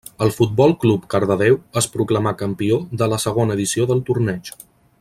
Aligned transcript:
El 0.25 0.31
Futbol 0.35 0.71
Club 0.83 1.03
Cardedeu 1.13 1.57
es 1.81 1.89
proclamà 1.97 2.33
campió 2.39 2.79
de 3.03 3.09
la 3.13 3.21
segona 3.27 3.59
edició 3.59 3.87
del 3.93 4.03
torneig. 4.09 4.51